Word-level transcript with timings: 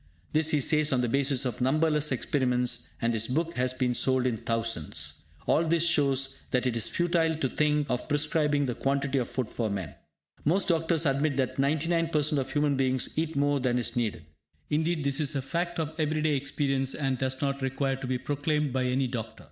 This 0.33 0.49
he 0.49 0.61
says 0.61 0.91
on 0.91 1.01
the 1.01 1.07
basis 1.07 1.45
of 1.45 1.61
numberless 1.61 2.11
experiments, 2.11 2.89
and 3.03 3.13
his 3.13 3.27
book 3.27 3.53
has 3.53 3.71
been 3.71 3.93
sold 3.93 4.25
in 4.25 4.35
thousands. 4.37 5.21
All 5.45 5.63
this 5.63 5.85
shows 5.87 6.39
that 6.49 6.65
it 6.65 6.75
is 6.75 6.87
futile 6.87 7.35
to 7.35 7.47
think 7.47 7.87
of 7.87 8.07
prescribing 8.09 8.65
the 8.65 8.73
quantity 8.73 9.19
of 9.19 9.29
food 9.29 9.47
for 9.49 9.69
men. 9.69 9.93
Most 10.43 10.69
doctors 10.69 11.05
admit 11.05 11.37
that 11.37 11.57
99% 11.57 12.39
of 12.39 12.51
human 12.51 12.75
beings 12.75 13.15
eat 13.15 13.35
more 13.35 13.59
than 13.59 13.77
is 13.77 13.95
needed. 13.95 14.25
Indeed, 14.71 15.03
this 15.03 15.19
is 15.19 15.35
a 15.35 15.41
fact 15.43 15.77
of 15.79 15.93
everyday 15.99 16.35
experience, 16.35 16.95
and 16.95 17.19
does 17.19 17.39
not 17.39 17.61
require 17.61 17.95
to 17.97 18.07
be 18.07 18.17
proclaimed 18.17 18.73
by 18.73 18.85
any 18.85 19.07
doctor. 19.07 19.39